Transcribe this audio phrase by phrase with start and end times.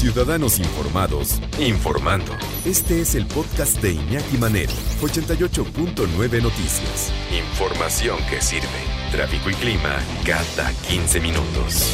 [0.00, 2.32] Ciudadanos Informados, informando.
[2.64, 7.12] Este es el podcast de Iñaki Manero, 88.9 Noticias.
[7.30, 8.66] Información que sirve.
[9.12, 11.84] Tráfico y clima cada 15 minutos.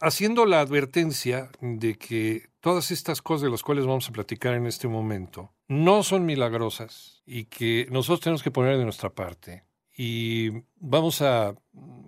[0.00, 4.66] Haciendo la advertencia de que todas estas cosas de las cuales vamos a platicar en
[4.66, 9.64] este momento no son milagrosas y que nosotros tenemos que poner de nuestra parte
[9.96, 11.54] y vamos a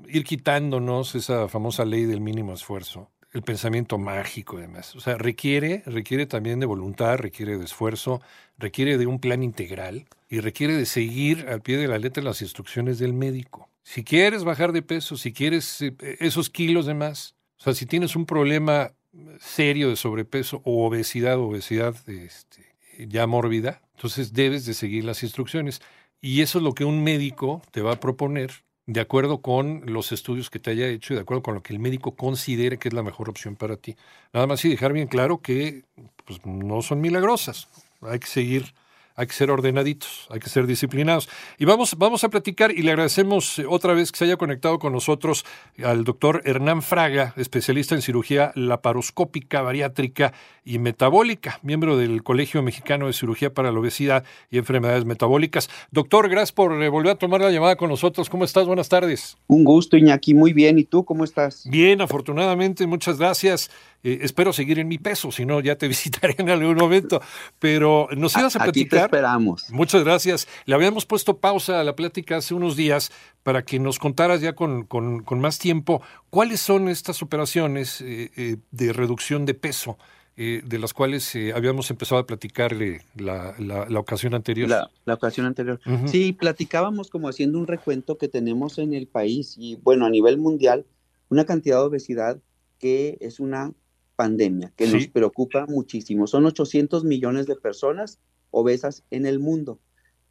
[0.08, 4.94] ir quitándonos esa famosa ley del mínimo esfuerzo, el pensamiento mágico y demás.
[4.96, 8.20] O sea, requiere, requiere también de voluntad, requiere de esfuerzo,
[8.58, 12.42] requiere de un plan integral y requiere de seguir al pie de la letra las
[12.42, 13.68] instrucciones del médico.
[13.82, 17.86] Si quieres bajar de peso, si quieres eh, esos kilos de más, o sea, si
[17.86, 18.92] tienes un problema
[19.40, 22.64] serio de sobrepeso o obesidad, obesidad este,
[22.98, 25.80] ya mórbida, entonces debes de seguir las instrucciones.
[26.20, 28.50] Y eso es lo que un médico te va a proponer
[28.86, 31.72] de acuerdo con los estudios que te haya hecho y de acuerdo con lo que
[31.72, 33.96] el médico considere que es la mejor opción para ti.
[34.32, 35.82] Nada más y dejar bien claro que
[36.24, 37.68] pues, no son milagrosas.
[38.00, 38.74] Hay que seguir
[39.16, 41.28] hay que ser ordenaditos, hay que ser disciplinados.
[41.58, 44.78] Y vamos, vamos a platicar y le agradecemos eh, otra vez que se haya conectado
[44.78, 45.44] con nosotros
[45.82, 53.06] al doctor Hernán Fraga, especialista en cirugía laparoscópica, bariátrica y metabólica, miembro del Colegio Mexicano
[53.06, 55.70] de Cirugía para la Obesidad y Enfermedades Metabólicas.
[55.90, 58.28] Doctor, gracias por eh, volver a tomar la llamada con nosotros.
[58.28, 58.66] ¿Cómo estás?
[58.66, 59.36] Buenas tardes.
[59.46, 60.34] Un gusto, Iñaki.
[60.34, 60.78] Muy bien.
[60.78, 61.66] ¿Y tú cómo estás?
[61.70, 62.86] Bien, afortunadamente.
[62.86, 63.70] Muchas gracias.
[64.02, 67.20] Eh, espero seguir en mi peso, si no, ya te visitaré en algún momento.
[67.58, 68.98] Pero nos ibas a platicar.
[68.98, 69.70] Aquí te esperamos.
[69.70, 70.48] Muchas gracias.
[70.64, 73.10] Le habíamos puesto pausa a la plática hace unos días
[73.42, 78.56] para que nos contaras ya con, con, más tiempo cuáles son estas operaciones eh, eh,
[78.70, 79.98] de reducción de peso.
[80.36, 84.68] de las cuales habíamos empezado a platicarle la, la, ocasión anterior.
[84.68, 85.80] La, ocasión anterior.
[86.04, 90.36] Sí, platicábamos como haciendo un recuento que tenemos en el país y bueno, a nivel
[90.36, 90.84] mundial,
[91.30, 92.38] una cantidad de obesidad
[92.78, 93.72] que es una
[94.16, 96.26] pandemia que nos preocupa muchísimo.
[96.26, 98.18] Son 800 millones de personas
[98.50, 99.78] obesas en el mundo.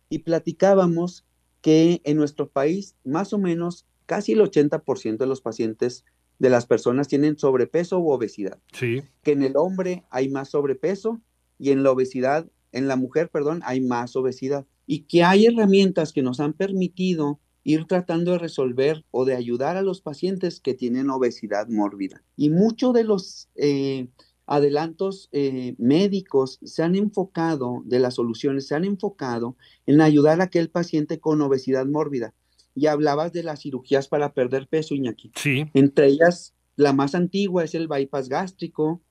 [0.09, 1.25] Y platicábamos
[1.62, 6.03] que en nuestro país más o menos casi el 80% de los pacientes
[6.38, 8.59] de las personas tienen sobrepeso u obesidad.
[8.74, 9.03] Sí.
[9.24, 11.22] Que en el hombre hay más sobrepeso
[11.57, 14.66] y en la obesidad, en la mujer, perdón, hay más obesidad.
[14.85, 19.75] Y que hay herramientas que nos han permitido ir tratando de resolver o de ayudar
[19.75, 22.23] a los pacientes que tienen obesidad mórbida.
[22.37, 24.07] Y muchos de los eh,
[24.45, 30.45] adelantos eh, médicos se han enfocado, de las soluciones, se han enfocado en ayudar a
[30.45, 32.35] aquel paciente con obesidad mórbida.
[32.75, 35.31] Y hablabas de las cirugías para perder peso, Iñaki.
[35.35, 35.65] Sí.
[35.73, 39.01] Entre ellas, la más antigua es el bypass gástrico,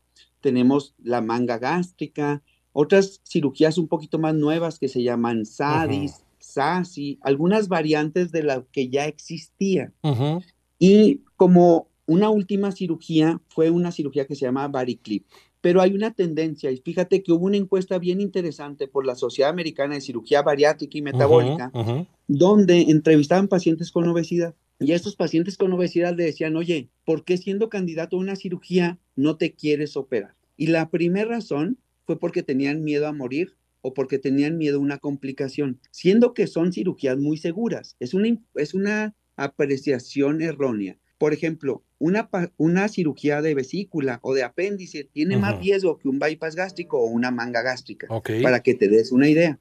[0.41, 6.24] tenemos la manga gástrica, otras cirugías un poquito más nuevas que se llaman SADIS,
[6.55, 9.93] SASI, algunas variantes de la que ya existía.
[10.79, 15.27] Y como una última cirugía fue una cirugía que se llama Bariclip.
[15.61, 19.51] Pero hay una tendencia, y fíjate que hubo una encuesta bien interesante por la Sociedad
[19.51, 21.73] Americana de Cirugía Bariátrica y Metabólica,
[22.29, 24.55] donde entrevistaban pacientes con obesidad.
[24.79, 28.37] Y a estos pacientes con obesidad le decían, oye, ¿por qué siendo candidato a una
[28.37, 30.35] cirugía no te quieres operar?
[30.59, 34.81] Y la primera razón fue porque tenían miedo a morir o porque tenían miedo a
[34.81, 37.97] una complicación, siendo que son cirugías muy seguras.
[38.01, 40.99] Es una, es una apreciación errónea.
[41.19, 46.19] Por ejemplo, una, una cirugía de vesícula o de apéndice tiene más riesgo que un
[46.19, 48.09] bypass gástrico o una manga gástrica,
[48.43, 49.61] para que te des una idea.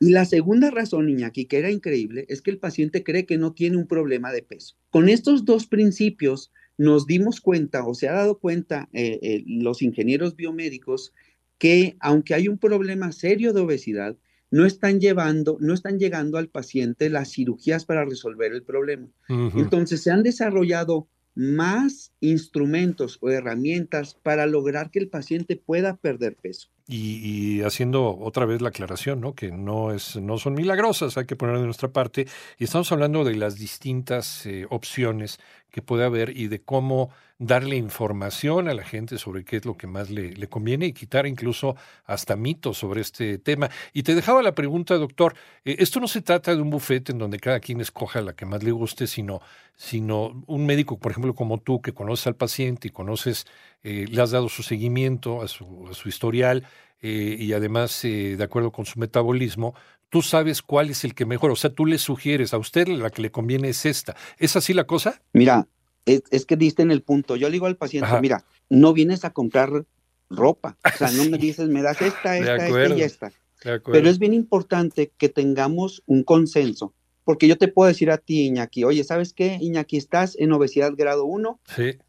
[0.00, 3.52] Y la segunda razón, Iñaki, que era increíble, es que el paciente cree que no
[3.52, 4.76] tiene un problema de peso.
[4.90, 9.82] Con estos dos principios nos dimos cuenta, o se ha dado cuenta eh, eh, los
[9.82, 11.12] ingenieros biomédicos,
[11.64, 14.18] que aunque hay un problema serio de obesidad,
[14.50, 19.08] no están llevando, no están llegando al paciente las cirugías para resolver el problema.
[19.30, 26.36] Entonces se han desarrollado más instrumentos o herramientas para lograr que el paciente pueda perder
[26.36, 26.68] peso.
[26.86, 29.34] Y, haciendo otra vez la aclaración, ¿no?
[29.34, 32.26] que no, es, no son milagrosas, hay que poner de nuestra parte.
[32.58, 35.40] Y estamos hablando de las distintas eh, opciones
[35.74, 37.10] que puede haber y de cómo
[37.40, 40.92] darle información a la gente sobre qué es lo que más le, le, conviene y
[40.92, 41.74] quitar incluso
[42.04, 43.70] hasta mitos sobre este tema.
[43.92, 45.34] Y te dejaba la pregunta, doctor,
[45.64, 48.46] eh, esto no se trata de un bufete en donde cada quien escoja la que
[48.46, 49.40] más le guste, sino,
[49.74, 53.44] sino un médico, por ejemplo, como tú, que conoces al paciente y conoces,
[53.82, 56.64] eh, le has dado su seguimiento a su, a su historial
[57.06, 59.74] eh, y además, de acuerdo con su metabolismo,
[60.08, 63.10] tú sabes cuál es el que mejor, o sea, tú le sugieres a usted la
[63.10, 64.16] que le conviene es esta.
[64.38, 65.20] ¿Es así la cosa?
[65.34, 65.68] Mira,
[66.06, 67.36] es, que diste en el punto.
[67.36, 69.84] Yo le digo al paciente, mira, no vienes a comprar
[70.30, 70.78] ropa.
[70.82, 73.32] O sea, no me dices, me das esta, esta, esta y esta.
[73.62, 76.94] Pero es bien importante que tengamos un consenso.
[77.24, 79.96] porque yo te puedo decir a ti, Iñaki, oye, ¿sabes qué, Iñaki?
[79.96, 81.60] Estás en obesidad grado 1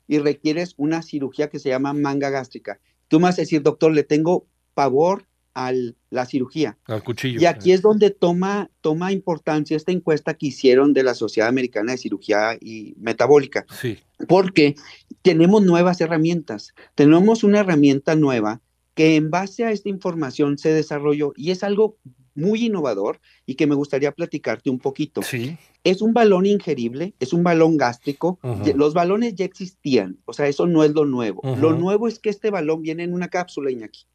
[0.08, 2.80] y requieres una cirugía que se llama manga gástrica.
[3.08, 5.26] Tú me vas a decir, doctor, le tengo pavor
[5.56, 5.72] a
[6.10, 6.78] la cirugía.
[6.86, 7.40] Al cuchillo.
[7.40, 11.94] Y aquí es donde toma, toma importancia esta encuesta que hicieron de la Sociedad Americana
[11.94, 13.66] de Cirugía y Metabólica.
[13.80, 13.98] Sí.
[14.28, 14.76] Porque
[15.22, 16.74] tenemos nuevas herramientas.
[16.94, 18.62] Tenemos una herramienta nueva
[18.96, 21.98] que en base a esta información se desarrolló y es algo
[22.36, 25.22] muy innovador y que me gustaría platicarte un poquito.
[25.22, 25.58] Sí.
[25.86, 28.40] Es un balón ingerible, es un balón gástrico.
[28.76, 31.42] Los balones ya existían, o sea, eso no es lo nuevo.
[31.60, 34.06] Lo nuevo es que este balón viene en una cápsula, Iñaki.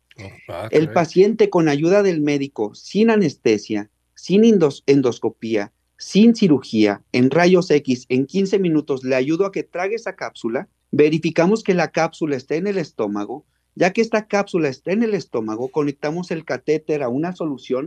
[0.49, 4.45] Ah, el paciente con ayuda del médico, sin anestesia, sin
[4.87, 10.17] endoscopía, sin cirugía, en rayos X, en 15 minutos, le ayudo a que trague esa
[10.17, 10.69] cápsula.
[10.91, 13.45] Verificamos que la cápsula esté en el estómago,
[13.75, 17.87] ya que esta cápsula está en el estómago, conectamos el catéter a una solución,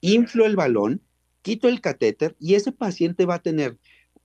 [0.00, 1.00] inflo el balón,
[1.42, 3.78] quito el catéter y ese paciente va a tener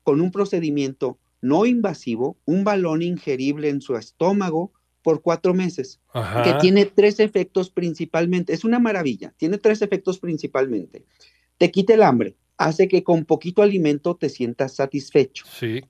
[0.04, 4.72] con un procedimiento no invasivo un balón ingerible en su estómago
[5.08, 6.02] por cuatro meses,
[6.44, 8.52] que tiene tres efectos principalmente.
[8.52, 11.06] Es una maravilla, tiene tres efectos principalmente.
[11.58, 15.46] Te quita el hambre, hace que con poquito alimento te sientas satisfecho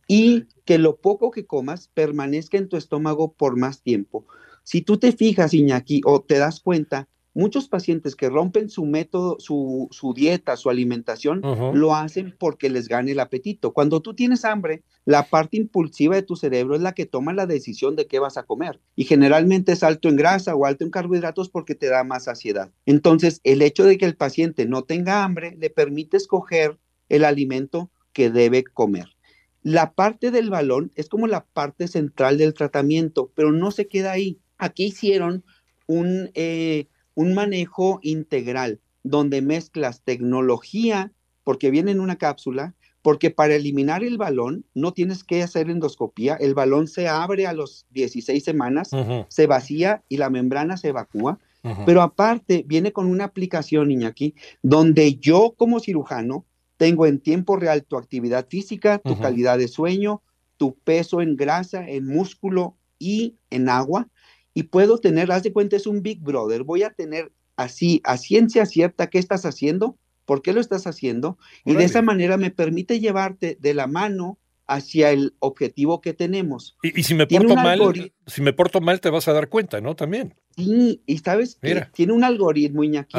[0.07, 4.27] y que lo poco que comas permanezca en tu estómago por más tiempo.
[4.61, 9.37] Si tú te fijas, Iñaki, o te das cuenta, muchos pacientes que rompen su método,
[9.39, 11.41] su, dieta, su alimentación,
[11.73, 13.71] lo hacen porque les gane el apetito.
[13.71, 17.45] Cuando tú tienes hambre, la parte impulsiva de tu cerebro es la que toma la
[17.45, 18.81] decisión de qué vas a comer.
[18.95, 22.71] Y generalmente es alto en grasa o alto en carbohidratos porque te da más saciedad.
[22.85, 27.89] Entonces, el hecho de que el paciente no tenga hambre le permite escoger el alimento
[28.11, 29.15] que debe comer.
[29.61, 34.11] La parte del balón es como la parte central del tratamiento, pero no se queda
[34.11, 35.43] ahí Aquí hicieron
[35.85, 36.87] un, eh,
[37.17, 41.11] un manejo integral donde mezclas tecnología,
[41.43, 46.35] porque viene en una cápsula, porque para eliminar el balón no tienes que hacer endoscopía,
[46.35, 48.91] el balón se abre a los 16 semanas,
[49.29, 51.39] se vacía y la membrana se evacúa,
[51.87, 56.45] pero aparte viene con una aplicación, Iñaki, donde yo como cirujano
[56.77, 60.21] tengo en tiempo real tu actividad física, tu calidad de sueño,
[60.57, 64.07] tu peso en grasa, en músculo y en agua,
[64.57, 68.17] y puedo tener, haz de cuenta, es un Big Brother, voy a tener así, a
[68.17, 72.49] ciencia cierta, qué estás haciendo, por qué lo estás haciendo, y de esa manera me
[72.49, 76.75] permite llevarte de la mano hacia el objetivo que tenemos.
[76.81, 79.95] Y, si me porto mal, si me porto mal te vas a dar cuenta, ¿no?
[79.95, 80.33] También.
[80.55, 83.15] Sí, y sabes que tiene un algoritmo, Iñaki,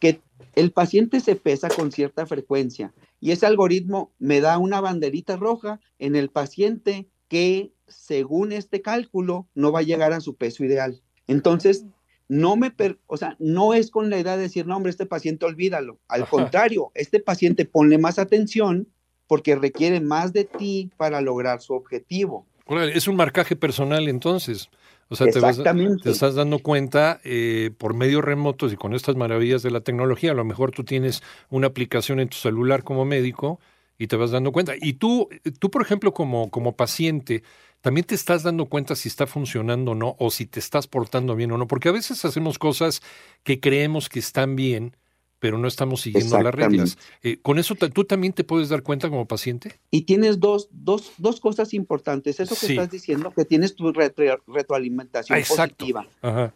[0.00, 0.20] que
[0.54, 5.80] el paciente se pesa con cierta frecuencia y ese algoritmo me da una banderita roja
[5.98, 11.02] en el paciente que según este cálculo, no va a llegar a su peso ideal.
[11.26, 11.84] Entonces,
[12.28, 12.72] no me,
[13.06, 15.98] o sea, no es con la idea de decir, no, hombre, este paciente olvídalo.
[16.08, 18.88] Al contrario, este paciente ponle más atención
[19.26, 22.46] porque requiere más de ti para lograr su objetivo.
[22.94, 24.70] Es un marcaje personal entonces.
[25.08, 29.62] O sea, te, te, estás dando cuenta eh, por medios remotos y con estas maravillas
[29.62, 33.60] de la tecnología, a lo mejor tú tienes una aplicación en tu celular como médico
[33.98, 34.72] y te vas dando cuenta.
[34.80, 35.28] Y tú,
[35.58, 37.42] tú por ejemplo, como, como paciente,
[37.84, 41.36] también te estás dando cuenta si está funcionando o no, o si te estás portando
[41.36, 43.02] bien o no, porque a veces hacemos cosas
[43.42, 44.96] que creemos que están bien,
[45.38, 46.96] pero no estamos siguiendo las reglas.
[47.22, 49.78] Eh, ¿Con eso tú también te puedes dar cuenta como paciente?
[49.90, 52.40] Y tienes dos, dos, dos cosas importantes.
[52.40, 56.06] Eso que estás diciendo, que tienes tu retroalimentación positiva.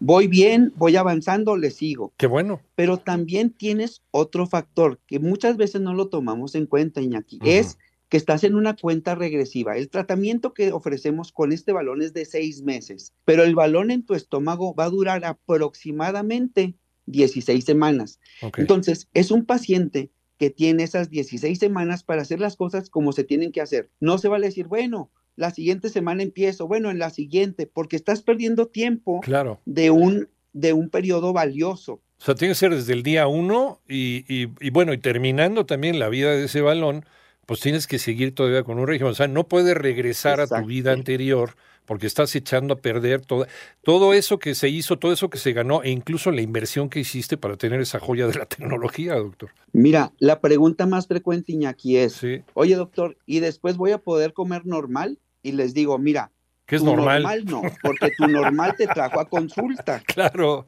[0.00, 2.14] Voy bien, voy avanzando, le sigo.
[2.16, 2.62] Qué bueno.
[2.75, 7.38] Pero también tienes otro factor que muchas veces no lo tomamos en cuenta, Iñaki.
[7.44, 7.76] Es
[8.08, 9.76] que estás en una cuenta regresiva.
[9.76, 14.04] El tratamiento que ofrecemos con este balón es de seis meses, pero el balón en
[14.04, 16.74] tu estómago va a durar aproximadamente
[17.06, 18.18] 16 semanas.
[18.56, 23.24] Entonces, es un paciente que tiene esas 16 semanas para hacer las cosas como se
[23.24, 23.90] tienen que hacer.
[24.00, 28.22] No se vale decir, bueno, la siguiente semana empiezo, bueno, en la siguiente, porque estás
[28.22, 29.60] perdiendo tiempo claro.
[29.66, 32.00] de, un, de un periodo valioso.
[32.20, 35.98] O sea, tiene que ser desde el día uno y, y bueno, y terminando también
[35.98, 37.04] la vida de ese balón,
[37.49, 39.12] pues tienes que seguir todavía con un régimen.
[39.12, 43.47] O sea, no puedes regresar a tu vida anterior porque estás echando a perder todo,
[43.83, 47.00] todo eso que se hizo, todo eso que se ganó e incluso la inversión que
[47.00, 49.49] hiciste para tener esa joya de la tecnología, doctor.
[49.73, 52.21] Mira, la pregunta más frecuente, Iñaki, es,
[52.52, 55.19] oye, doctor, ¿y después voy a poder comer normal?
[55.43, 56.31] Y les digo, mira,
[56.67, 57.23] ¿qué es normal?
[57.23, 60.02] Normal no, porque tu normal te trajo a consulta.
[60.07, 60.67] Claro.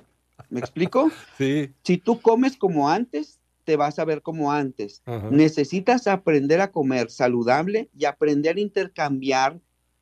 [0.48, 1.10] ¿Me explico?
[1.36, 1.74] Sí.
[1.82, 3.39] Si tú comes como antes,
[3.70, 5.00] te vas a ver como antes.
[5.30, 9.60] Necesitas aprender a comer saludable y aprender a intercambiar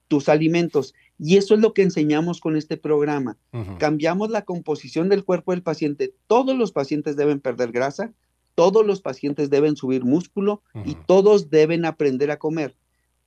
[0.08, 0.94] tus alimentos.
[1.18, 3.36] Y eso es lo que enseñamos con este programa.
[3.78, 6.14] Cambiamos la composición del cuerpo del paciente.
[6.28, 8.14] Todos los pacientes deben perder grasa,
[8.54, 12.74] todos los pacientes deben subir músculo y todos deben aprender a comer,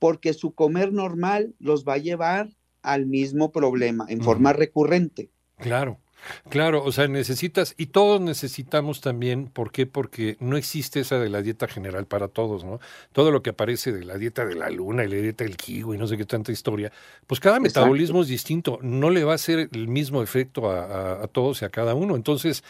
[0.00, 2.50] porque su comer normal los va a llevar
[2.82, 5.30] al mismo problema en forma recurrente.
[5.58, 6.00] Claro,
[6.48, 9.86] claro, o sea, necesitas, y todos necesitamos también, ¿por qué?
[9.86, 12.80] Porque no existe esa de la dieta general para todos, ¿no?
[13.12, 15.96] Todo lo que aparece de la dieta de la luna y la dieta del kiwi
[15.96, 16.92] y no sé qué tanta historia,
[17.26, 17.80] pues cada Exacto.
[17.80, 20.84] metabolismo es distinto, no le va a hacer el mismo efecto a,
[21.20, 22.16] a- a todos y a cada uno.
[22.16, 22.62] Entonces,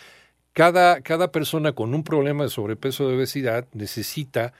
[0.52, 4.52] cada, cada persona con un problema de sobrepeso o de obesidad necesita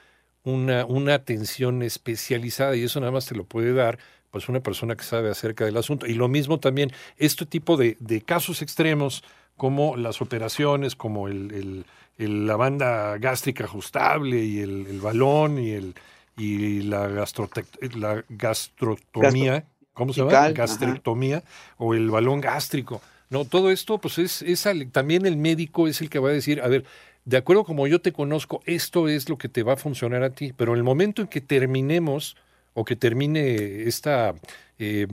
[0.43, 3.99] una, una atención especializada y eso nada más te lo puede dar
[4.33, 6.07] pues una persona que sabe acerca del asunto.
[6.07, 9.23] Y lo mismo también, este tipo de, de casos extremos
[9.57, 11.85] como las operaciones, como el, el-
[12.17, 15.93] el- la banda gástrica ajustable y el, el balón y, el,
[16.35, 20.31] y la, la gastrotomía, ¿cómo se llama?
[20.55, 21.43] Gastrectomía
[21.77, 23.01] o el balón gástrico.
[23.29, 26.59] No, todo esto, pues es, es también el médico es el que va a decir,
[26.59, 26.85] a ver,
[27.25, 30.31] de acuerdo como yo te conozco, esto es lo que te va a funcionar a
[30.31, 32.35] ti, pero en el momento en que terminemos
[32.73, 34.33] o que termine esta,
[34.79, 35.07] eh,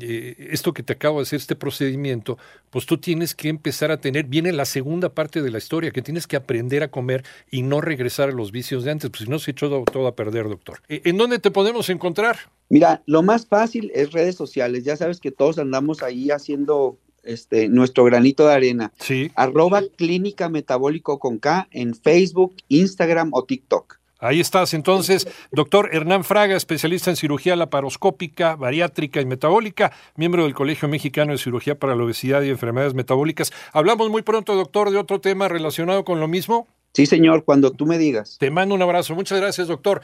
[0.00, 2.38] eh, esto que te acabo de decir, este procedimiento,
[2.70, 6.02] pues tú tienes que empezar a tener, viene la segunda parte de la historia, que
[6.02, 9.30] tienes que aprender a comer y no regresar a los vicios de antes, pues si
[9.30, 10.80] no se echó todo, todo a perder, doctor.
[10.88, 12.38] Eh, ¿En dónde te podemos encontrar?
[12.68, 14.84] Mira, lo más fácil es redes sociales.
[14.84, 18.92] Ya sabes que todos andamos ahí haciendo este, nuestro granito de arena.
[18.98, 19.30] Sí.
[19.34, 23.98] Arroba clínica metabólico con K en Facebook, Instagram o TikTok.
[24.22, 30.54] Ahí estás, entonces, doctor Hernán Fraga, especialista en cirugía laparoscópica, bariátrica y metabólica, miembro del
[30.54, 33.52] Colegio Mexicano de Cirugía para la Obesidad y Enfermedades Metabólicas.
[33.72, 36.68] Hablamos muy pronto, doctor, de otro tema relacionado con lo mismo.
[36.94, 38.36] Sí, señor, cuando tú me digas.
[38.38, 39.14] Te mando un abrazo.
[39.14, 40.00] Muchas gracias, doctor.